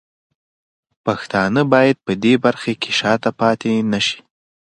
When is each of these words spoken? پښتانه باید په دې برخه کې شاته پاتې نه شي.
پښتانه 1.05 1.61
باید 1.73 1.97
په 2.05 2.13
دې 2.23 2.33
برخه 2.45 2.71
کې 2.81 2.91
شاته 2.99 3.31
پاتې 3.39 3.71
نه 3.91 3.99
شي. 4.05 4.19